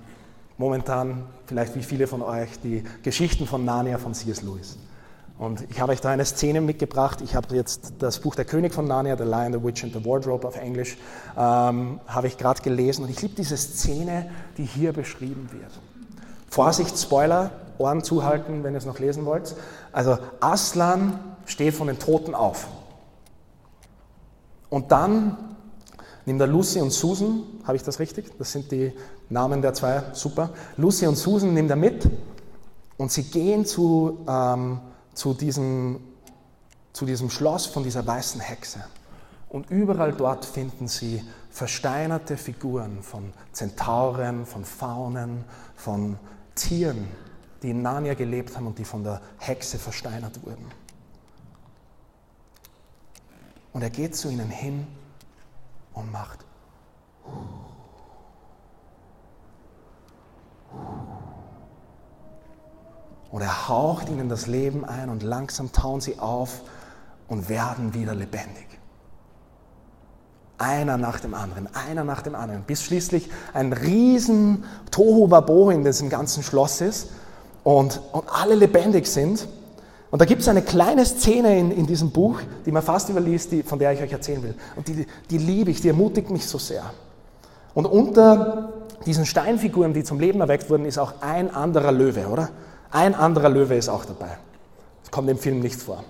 [0.60, 4.44] momentan, vielleicht wie viele von euch, die Geschichten von Narnia von C.S.
[4.44, 4.78] Lewis.
[5.38, 7.20] Und ich habe euch da eine Szene mitgebracht.
[7.22, 10.06] Ich habe jetzt das Buch Der König von Narnia, The Lion, the Witch and the
[10.06, 10.98] Wardrobe auf Englisch,
[11.38, 13.04] ähm, habe ich gerade gelesen.
[13.04, 15.72] Und ich liebe diese Szene, die hier beschrieben wird.
[16.50, 19.56] Vorsicht, Spoiler, Ohren zuhalten, wenn ihr es noch lesen wollt.
[19.92, 22.68] Also Aslan steht von den Toten auf.
[24.70, 25.38] Und dann
[26.26, 28.32] nimmt er Lucy und Susan, habe ich das richtig?
[28.38, 28.94] Das sind die
[29.30, 30.52] Namen der zwei, super.
[30.78, 32.10] Lucy und Susan nimmt er mit
[32.96, 34.20] und sie gehen zu...
[34.30, 34.80] Ähm,
[35.16, 36.00] zu diesem
[36.96, 38.86] zu diesem Schloss von dieser weißen Hexe.
[39.50, 45.44] Und überall dort finden sie versteinerte Figuren von Zentauren, von Faunen,
[45.76, 46.18] von
[46.56, 47.10] Tieren,
[47.62, 50.66] die in Narnia gelebt haben und die von der Hexe versteinert wurden.
[53.74, 54.88] Und er geht zu ihnen hin
[55.94, 56.46] und macht.
[63.36, 66.62] Und er haucht ihnen das Leben ein und langsam tauen sie auf
[67.28, 68.66] und werden wieder lebendig.
[70.58, 75.84] Einer nach dem anderen, einer nach dem anderen, bis schließlich ein riesen Tohu Wabohu in
[75.84, 77.10] diesem ganzen Schloss ist
[77.66, 79.50] und, und alle lebendig sind.
[80.12, 83.52] Und da gibt es eine kleine Szene in, in diesem Buch, die man fast überliest,
[83.52, 84.56] die, von der ich euch erzählen will.
[84.78, 86.86] Und die, die liebe ich, die ermutigt mich so sehr.
[87.74, 88.70] Und unter
[89.06, 92.50] diesen Steinfiguren, die zum Leben erweckt wurden, ist auch ein anderer Löwe, oder?
[92.92, 94.38] Ein anderer Löwe ist auch dabei.
[95.04, 96.04] Das kommt im Film nicht vor.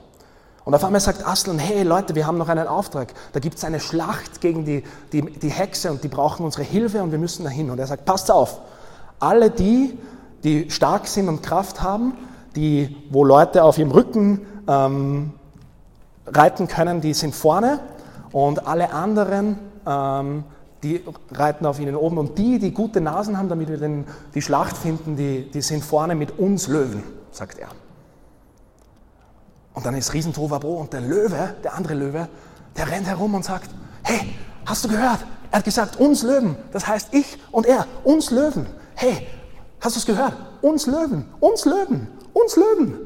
[0.65, 3.13] Und auf einmal sagt Aslan, hey Leute, wir haben noch einen Auftrag.
[3.33, 7.03] Da gibt es eine Schlacht gegen die, die, die Hexe und die brauchen unsere Hilfe
[7.03, 7.69] und wir müssen dahin.
[7.69, 8.61] Und er sagt, passt auf,
[9.19, 9.97] alle die,
[10.43, 12.13] die stark sind und Kraft haben,
[12.55, 15.33] die, wo Leute auf ihrem Rücken ähm,
[16.25, 17.79] reiten können, die sind vorne
[18.31, 20.43] und alle anderen, ähm,
[20.83, 22.17] die reiten auf ihnen oben.
[22.17, 25.83] Und die, die gute Nasen haben, damit wir den, die Schlacht finden, die, die sind
[25.83, 27.69] vorne mit uns Löwen, sagt er.
[29.73, 32.29] Und dann ist Riesentovabo und der Löwe, der andere Löwe,
[32.77, 33.69] der rennt herum und sagt,
[34.03, 34.35] hey,
[34.65, 35.25] hast du gehört?
[35.51, 36.55] Er hat gesagt, uns Löwen.
[36.71, 38.67] Das heißt ich und er, uns Löwen.
[38.95, 39.27] Hey,
[39.81, 40.33] hast du es gehört?
[40.61, 42.99] Uns Löwen, uns Löwen uns Löwen.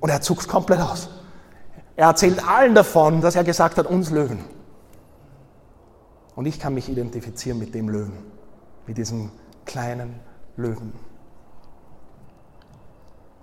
[0.00, 1.08] Und er zuckt komplett aus.
[1.96, 4.44] Er erzählt allen davon, dass er gesagt hat, uns Löwen.
[6.38, 8.16] Und ich kann mich identifizieren mit dem Löwen,
[8.86, 9.32] mit diesem
[9.64, 10.14] kleinen
[10.56, 10.92] Löwen.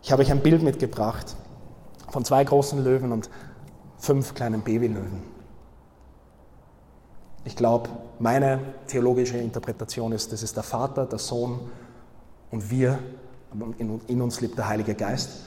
[0.01, 1.35] Ich habe euch ein Bild mitgebracht
[2.07, 3.29] von zwei großen Löwen und
[3.97, 5.23] fünf kleinen Babylöwen.
[7.43, 11.59] Ich glaube, meine theologische Interpretation ist, das ist der Vater, der Sohn
[12.49, 12.97] und wir
[14.07, 15.41] in, uns lebt der Heilige Geist.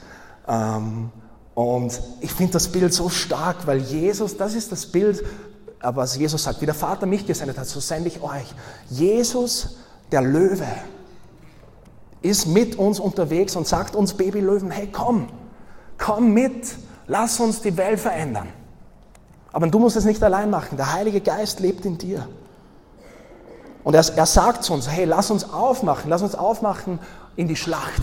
[0.47, 1.09] Ähm,
[1.55, 5.25] und ich finde das Bild so stark, weil Jesus, das ist das Bild,
[5.81, 8.53] was Jesus sagt, wie der Vater mich gesendet hat, so sende ich euch.
[8.89, 9.77] Jesus,
[10.11, 10.67] der Löwe,
[12.21, 15.27] ist mit uns unterwegs und sagt uns Babylöwen, hey komm,
[15.97, 16.67] komm mit,
[17.07, 18.49] lass uns die Welt verändern.
[19.51, 22.27] Aber du musst es nicht allein machen, der Heilige Geist lebt in dir.
[23.83, 26.99] Und er, er sagt zu uns, hey, lass uns aufmachen, lass uns aufmachen
[27.35, 28.01] in die Schlacht.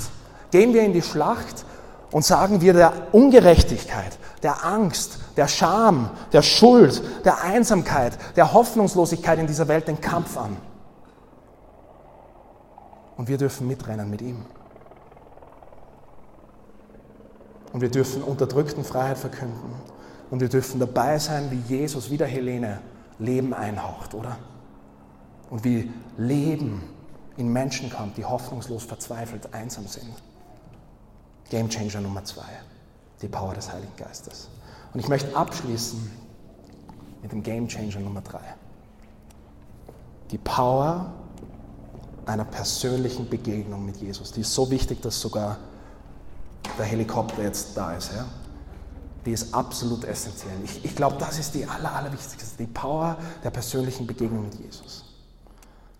[0.50, 1.64] Gehen wir in die Schlacht
[2.10, 9.38] und sagen wir der Ungerechtigkeit, der Angst, der Scham, der Schuld, der Einsamkeit, der Hoffnungslosigkeit
[9.38, 10.56] in dieser Welt den Kampf an.
[13.16, 14.44] Und wir dürfen mitrennen mit ihm.
[17.72, 19.74] Und wir dürfen unterdrückten Freiheit verkünden.
[20.30, 22.80] Und wir dürfen dabei sein, wie Jesus, wie der Helene,
[23.18, 24.36] Leben einhaucht, oder?
[25.50, 26.82] Und wie Leben
[27.36, 30.12] in Menschen kommt, die hoffnungslos verzweifelt einsam sind.
[31.50, 32.42] Game Changer Nummer zwei,
[33.22, 34.48] die Power des Heiligen Geistes.
[34.92, 36.10] Und ich möchte abschließen
[37.22, 38.42] mit dem Game Changer Nummer drei.
[40.30, 41.12] Die Power
[42.26, 44.32] einer persönlichen Begegnung mit Jesus.
[44.32, 45.58] Die ist so wichtig, dass sogar
[46.78, 48.12] der Helikopter jetzt da ist.
[48.12, 48.26] Ja?
[49.24, 50.56] Die ist absolut essentiell.
[50.64, 55.04] Ich, ich glaube, das ist die aller, allerwichtigste, die Power der persönlichen Begegnung mit Jesus.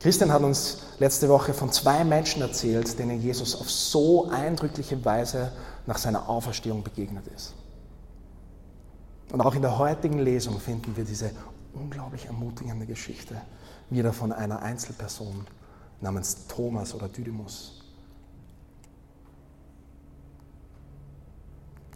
[0.00, 5.52] Christian hat uns letzte Woche von zwei Menschen erzählt, denen Jesus auf so eindrückliche Weise
[5.86, 7.54] nach seiner Auferstehung begegnet ist.
[9.32, 11.30] Und auch in der heutigen Lesung finden wir diese
[11.72, 13.40] unglaublich ermutigende Geschichte
[13.90, 15.46] wieder von einer Einzelperson
[16.00, 17.82] namens Thomas oder Didymus.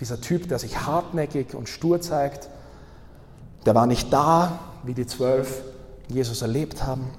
[0.00, 2.48] Dieser Typ, der sich hartnäckig und stur zeigt,
[3.66, 5.62] der war nicht da, wie die zwölf
[6.08, 7.10] Jesus erlebt haben.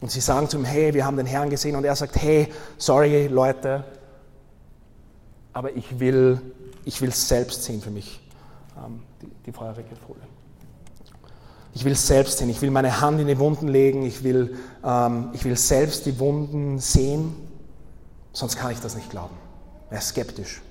[0.00, 1.76] Und sie sagen zu ihm, hey, wir haben den Herrn gesehen.
[1.76, 3.84] Und er sagt, hey, sorry Leute,
[5.58, 6.40] aber ich will,
[6.84, 8.20] ich will selbst sehen für mich.
[8.76, 10.22] Ähm, die, die feurige Folie.
[11.74, 15.30] Ich will selbst sehen, ich will meine Hand in die Wunden legen, ich will, ähm,
[15.32, 17.34] ich will selbst die Wunden sehen,
[18.32, 19.34] sonst kann ich das nicht glauben.
[19.90, 20.62] Er ist skeptisch.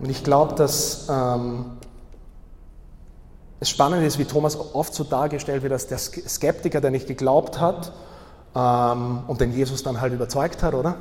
[0.00, 1.66] Und ich glaube, dass ähm,
[3.60, 7.60] das Spannende ist, wie Thomas oft so dargestellt wird, als der Skeptiker, der nicht geglaubt
[7.60, 7.92] hat
[8.56, 10.96] ähm, und den Jesus dann halt überzeugt hat, oder?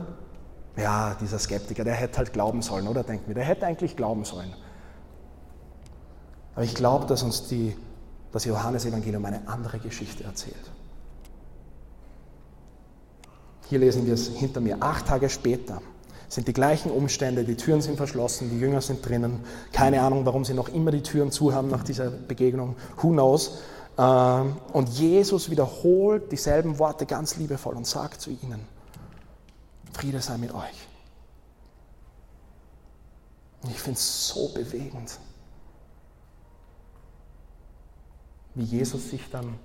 [0.77, 3.03] Ja, dieser Skeptiker, der hätte halt glauben sollen, oder?
[3.03, 4.53] Denkt mir, der hätte eigentlich glauben sollen.
[6.55, 7.75] Aber ich glaube, dass uns die,
[8.31, 10.71] das Johannesevangelium eine andere Geschichte erzählt.
[13.69, 14.77] Hier lesen wir es hinter mir.
[14.81, 15.81] Acht Tage später
[16.27, 19.41] sind die gleichen Umstände, die Türen sind verschlossen, die Jünger sind drinnen.
[19.73, 22.75] Keine Ahnung, warum sie noch immer die Türen zu haben nach dieser Begegnung.
[23.01, 23.59] Who knows?
[23.97, 28.61] Ähm, und Jesus wiederholt dieselben Worte ganz liebevoll und sagt zu ihnen,
[29.93, 30.87] Friede sei mit euch.
[33.69, 35.19] Ich finde es so bewegend,
[38.55, 39.59] wie Jesus sich dann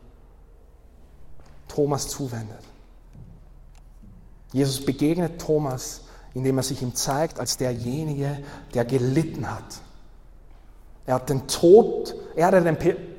[1.68, 2.62] Thomas zuwendet.
[4.52, 6.02] Jesus begegnet Thomas,
[6.34, 8.42] indem er sich ihm zeigt als derjenige,
[8.74, 9.80] der gelitten hat.
[11.06, 12.78] Er hat den Tod, er, der den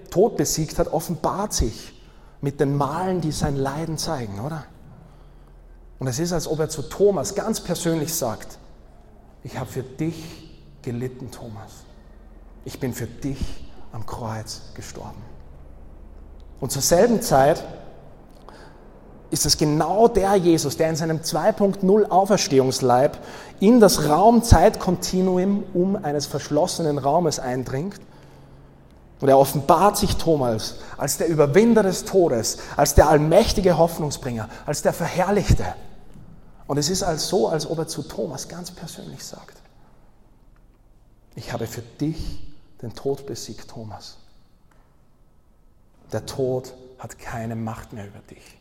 [0.10, 1.94] Tod besiegt hat, offenbart sich
[2.42, 4.66] mit den Malen, die sein Leiden zeigen, oder?
[6.00, 8.60] Und es ist, als ob er zu Thomas ganz persönlich sagt,
[9.44, 11.72] ich habe für dich gelitten, Thomas.
[12.66, 13.40] Ich bin für dich
[13.92, 15.22] am Kreuz gestorben.
[16.60, 17.64] Und zur selben Zeit
[19.30, 23.18] ist es genau der Jesus, der in seinem 2.0 Auferstehungsleib
[23.60, 28.00] in das Raum-Zeit-Kontinuum um eines verschlossenen Raumes eindringt.
[29.20, 34.84] Und er offenbart sich Thomas als der Überwinder des Todes, als der allmächtige Hoffnungsbringer, als
[34.84, 35.66] der Verherrlichte.
[36.68, 39.58] Und es ist als so, als ob er zu Thomas ganz persönlich sagt,
[41.36, 42.46] ich habe für dich
[42.82, 44.18] den Tod besiegt, Thomas.
[46.12, 48.58] Der Tod hat keine Macht mehr über dich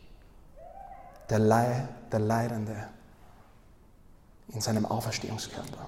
[1.29, 2.87] der, Leid, der Leidende
[4.49, 5.87] in seinem Auferstehungskörper.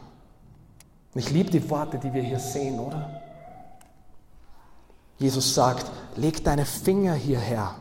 [1.13, 3.21] Und ich liebe die Worte, die wir hier sehen, oder?
[5.17, 7.75] Jesus sagt, leg deine Finger hierher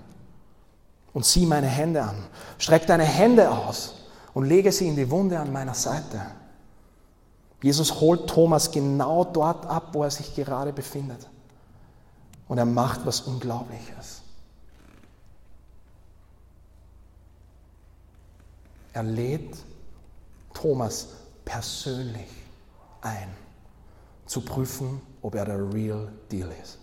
[1.12, 2.16] und sieh meine Hände an.
[2.58, 3.94] Streck deine Hände aus
[4.38, 6.24] und lege sie in die Wunde an meiner Seite.
[7.60, 11.28] Jesus holt Thomas genau dort ab, wo er sich gerade befindet.
[12.46, 14.22] Und er macht was Unglaubliches.
[18.92, 19.56] Er lädt
[20.54, 21.08] Thomas
[21.44, 22.30] persönlich
[23.00, 23.34] ein,
[24.26, 26.78] zu prüfen, ob er der Real Deal ist.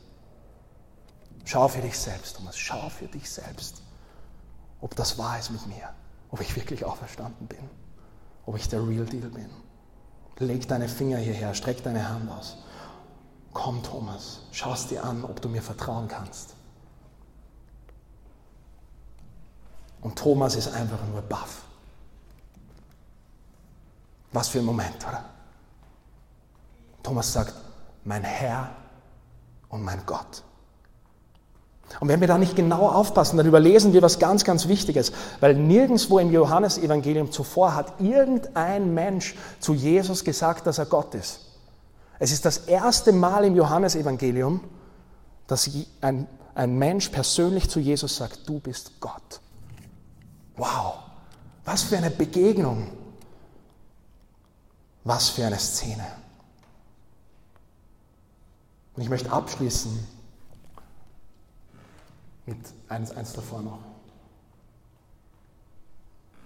[1.46, 3.82] Schau für dich selbst, Thomas, schau für dich selbst,
[4.82, 5.94] ob das wahr ist mit mir,
[6.36, 7.70] ob ich wirklich auferstanden bin,
[8.46, 9.50] ob ich der Real Deal bin.
[10.40, 12.58] Leg deine Finger hierher, streck deine Hand aus.
[13.54, 16.56] Komm, Thomas, schau es dir an, ob du mir vertrauen kannst.
[20.02, 21.62] Und Thomas ist einfach nur baff.
[24.34, 25.24] Was für ein Moment, oder?
[27.02, 27.54] Thomas sagt,
[28.04, 28.76] mein Herr
[29.70, 30.44] und mein Gott.
[32.00, 35.56] Und wenn wir da nicht genau aufpassen, dann überlesen wir was ganz, ganz Wichtiges, weil
[35.56, 41.42] nirgendwo im Johannesevangelium zuvor hat irgendein Mensch zu Jesus gesagt, dass er Gott ist.
[42.20, 44.62] Es ist das erste Mal im Johannesevangelium,
[45.48, 45.70] dass
[46.02, 49.42] ein, ein Mensch persönlich zu Jesus sagt, du bist Gott.
[50.58, 50.96] Wow,
[51.66, 52.88] was für eine Begegnung.
[55.04, 56.06] Was für eine Szene.
[58.96, 60.15] Und ich möchte abschließen
[62.46, 62.58] mit
[62.90, 63.80] eins, eins davor noch.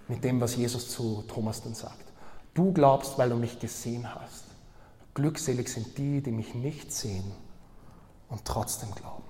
[0.08, 2.04] Mit dem, was Jesus zu Thomas dann sagt.
[2.54, 4.44] Du glaubst, weil du mich gesehen hast.
[5.14, 7.30] Glückselig sind die, die mich nicht sehen
[8.28, 9.22] und trotzdem glauben.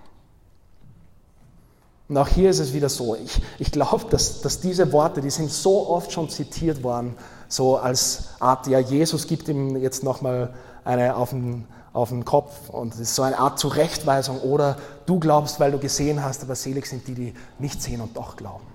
[2.09, 5.31] Und auch hier ist es wieder so, ich, ich glaube, dass, dass diese Worte, die
[5.31, 7.15] sind so oft schon zitiert worden,
[7.49, 10.53] so als Art, ja, Jesus gibt ihm jetzt nochmal
[10.85, 14.77] eine auf den, auf den Kopf und es ist so eine Art Zurechtweisung oder
[15.07, 18.37] du glaubst, weil du gesehen hast, aber selig sind die, die nicht sehen und doch
[18.37, 18.67] glauben.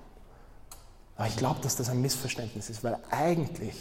[1.16, 3.76] Aber ich glaube, dass das ein Missverständnis ist, weil eigentlich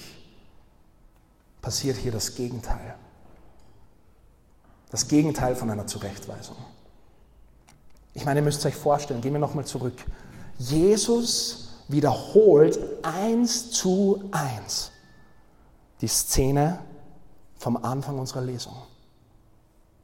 [1.61, 2.95] passiert hier das Gegenteil.
[4.89, 6.55] Das Gegenteil von einer Zurechtweisung.
[8.13, 10.05] Ich meine, ihr müsst euch vorstellen, gehen wir nochmal zurück.
[10.57, 14.91] Jesus wiederholt eins zu eins
[15.99, 16.79] die Szene
[17.57, 18.75] vom Anfang unserer Lesung.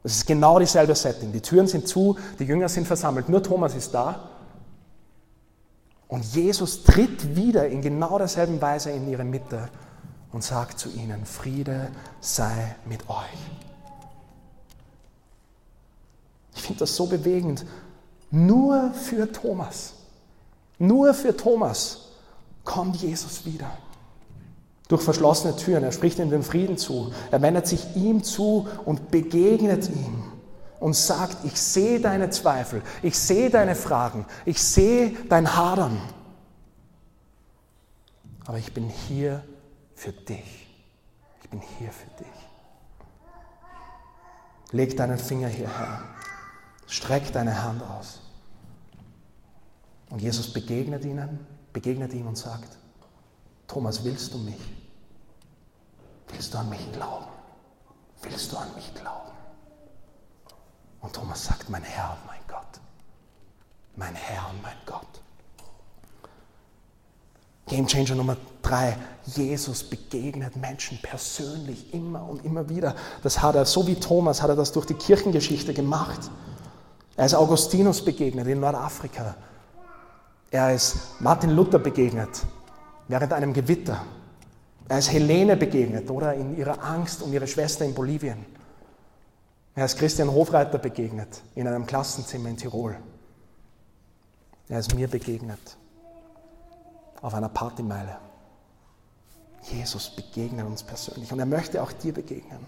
[0.03, 1.31] Es ist genau dieselbe Setting.
[1.31, 4.29] Die Türen sind zu, die Jünger sind versammelt, nur Thomas ist da.
[6.07, 9.69] Und Jesus tritt wieder in genau derselben Weise in ihre Mitte
[10.32, 13.51] und sagt zu ihnen, Friede sei mit euch.
[16.55, 17.65] Ich finde das so bewegend,
[18.30, 19.93] nur für Thomas,
[20.80, 22.09] nur für Thomas
[22.63, 23.71] kommt Jesus wieder.
[24.91, 25.85] Durch verschlossene Türen.
[25.85, 27.13] Er spricht ihm den Frieden zu.
[27.31, 30.21] Er wendet sich ihm zu und begegnet ihm
[30.81, 35.97] und sagt, ich sehe deine Zweifel, ich sehe deine Fragen, ich sehe dein Hadern.
[38.45, 39.41] Aber ich bin hier
[39.95, 40.67] für dich.
[41.41, 42.27] Ich bin hier für dich.
[44.73, 46.03] Leg deinen Finger hierher.
[46.85, 48.19] Streck deine Hand aus.
[50.09, 51.39] Und Jesus begegnet ihnen,
[51.71, 52.77] begegnet ihm und sagt,
[53.67, 54.80] Thomas, willst du mich?
[56.41, 57.25] Willst du an mich glauben?
[58.23, 59.29] Willst du an mich glauben?
[61.01, 62.81] Und Thomas sagt, mein Herr und mein Gott.
[63.95, 65.05] Mein Herr und mein Gott.
[67.67, 68.97] Game Changer Nummer drei.
[69.27, 72.95] Jesus begegnet Menschen persönlich immer und immer wieder.
[73.21, 76.31] Das hat er, so wie Thomas, hat er das durch die Kirchengeschichte gemacht.
[77.17, 79.35] Er ist Augustinus begegnet in Nordafrika.
[80.49, 82.41] Er ist Martin Luther begegnet
[83.07, 84.01] während einem Gewitter.
[84.91, 88.45] Er ist Helene begegnet oder in ihrer Angst um ihre Schwester in Bolivien.
[89.73, 92.97] Er ist Christian Hofreiter begegnet in einem Klassenzimmer in Tirol.
[94.67, 95.77] Er ist mir begegnet
[97.21, 98.17] auf einer Partymeile.
[99.61, 102.59] Jesus begegnet uns persönlich und er möchte auch dir begegnen.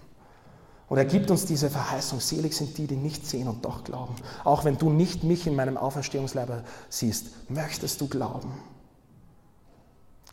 [0.88, 4.16] Und er gibt uns diese Verheißung, selig sind die, die nicht sehen und doch glauben.
[4.44, 8.50] Auch wenn du nicht mich in meinem Auferstehungsleiber siehst, möchtest du glauben.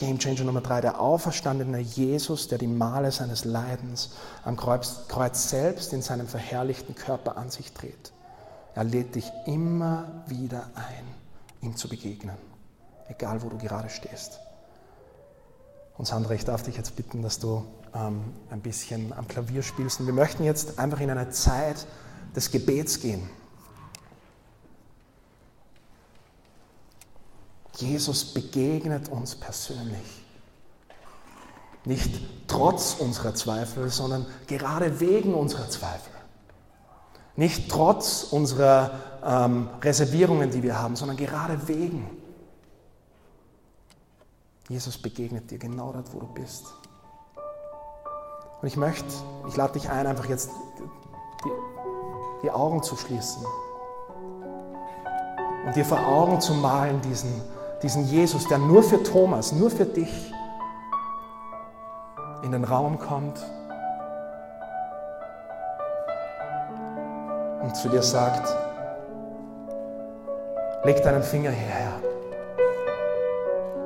[0.02, 4.10] Game Changer Nummer drei, der auferstandene Jesus, der die Male seines Leidens
[4.44, 8.12] am Kreuz, Kreuz selbst in seinem verherrlichten Körper an sich dreht.
[8.74, 11.06] Er lädt dich immer wieder ein,
[11.62, 12.36] ihm zu begegnen,
[13.10, 14.40] egal wo du gerade stehst.
[16.00, 20.00] Und Sandra, ich darf dich jetzt bitten, dass du ähm, ein bisschen am Klavier spielst.
[20.00, 21.86] Und wir möchten jetzt einfach in eine Zeit
[22.36, 23.30] des Gebets gehen.
[27.82, 30.26] Jesus begegnet uns persönlich.
[31.84, 32.12] Nicht
[32.48, 36.12] trotz unserer Zweifel, sondern gerade wegen unserer Zweifel.
[37.36, 38.92] Nicht trotz unserer
[39.24, 42.08] ähm, Reservierungen, die wir haben, sondern gerade wegen.
[44.70, 46.66] Jesus begegnet dir genau dort, wo du bist.
[48.62, 49.12] Und ich möchte,
[49.48, 50.50] ich lade dich ein, einfach jetzt
[51.44, 51.50] die,
[52.44, 53.44] die Augen zu schließen
[55.66, 57.42] und dir vor Augen zu malen diesen,
[57.84, 60.32] diesen Jesus, der nur für Thomas, nur für dich
[62.44, 63.40] in den Raum kommt
[67.62, 68.56] und zu dir sagt,
[70.84, 71.94] leg deinen Finger hierher,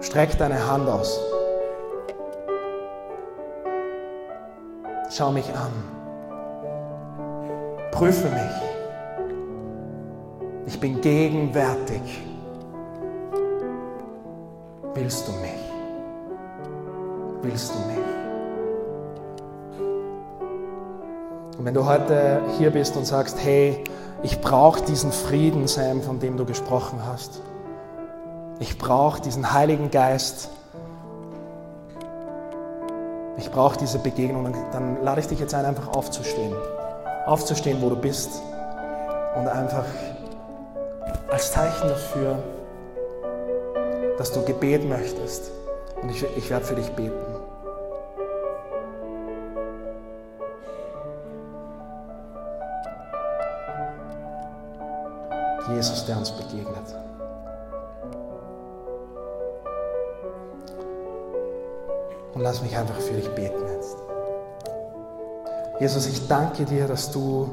[0.01, 1.19] streck deine Hand aus,
[5.09, 5.71] schau mich an,
[7.91, 8.61] prüfe mich,
[10.67, 12.34] ich bin gegenwärtig.
[14.95, 15.51] Willst du mich?
[17.41, 17.97] Willst du mich?
[21.57, 23.83] Und wenn du heute hier bist und sagst, hey,
[24.23, 27.41] ich brauche diesen Frieden, Sam, von dem du gesprochen hast.
[28.59, 30.49] Ich brauche diesen Heiligen Geist.
[33.35, 34.55] Ich brauche diese Begegnung.
[34.71, 36.55] Dann lade ich dich jetzt ein, einfach aufzustehen.
[37.25, 38.41] Aufzustehen, wo du bist.
[39.35, 39.83] Und einfach
[41.29, 42.41] als Zeichen dafür,
[44.18, 45.51] dass du Gebet möchtest.
[46.01, 47.13] Und ich, ich werde für dich beten.
[55.74, 56.95] Jesus, der uns begegnet.
[62.34, 63.97] Und lass mich einfach für dich beten jetzt.
[65.80, 67.49] Jesus, ich danke dir, dass du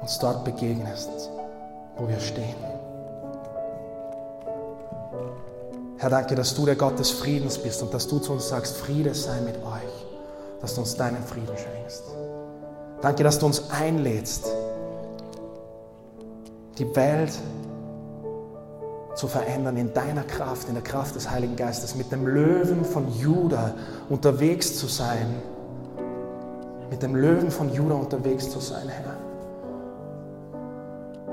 [0.00, 1.30] uns dort begegnest,
[1.96, 2.73] wo wir stehen.
[6.04, 8.76] Herr, danke, dass du der Gott des Friedens bist und dass du zu uns sagst,
[8.76, 10.06] Friede sei mit euch,
[10.60, 12.04] dass du uns deinen Frieden schenkst.
[13.00, 14.44] Danke, dass du uns einlädst,
[16.76, 17.32] die Welt
[19.14, 23.10] zu verändern in deiner Kraft, in der Kraft des Heiligen Geistes, mit dem Löwen von
[23.18, 23.72] Juda
[24.10, 25.34] unterwegs zu sein,
[26.90, 29.16] mit dem Löwen von Juda unterwegs zu sein, Herr.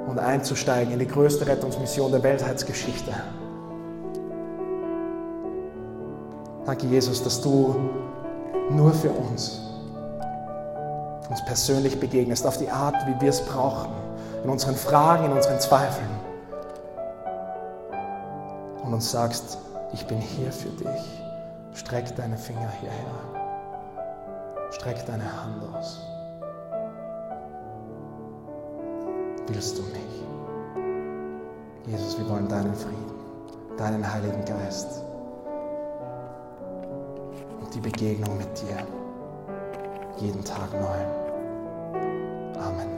[0.07, 3.11] Und einzusteigen in die größte Rettungsmission der Weltheitsgeschichte.
[6.65, 7.75] Danke, Jesus, dass du
[8.69, 9.61] nur für uns
[11.31, 13.89] uns persönlich begegnest, auf die Art, wie wir es brauchen,
[14.43, 16.09] in unseren Fragen, in unseren Zweifeln.
[18.83, 19.57] Und uns sagst,
[19.93, 21.23] ich bin hier für dich.
[21.73, 23.41] Streck deine Finger hierher.
[24.71, 26.01] Streck deine Hand aus.
[29.47, 30.01] Willst du mich?
[31.87, 35.01] Jesus, wir wollen deinen Frieden, deinen Heiligen Geist
[37.73, 38.85] die Begegnung mit dir
[40.19, 41.99] jeden Tag neu.
[42.59, 42.90] Amen.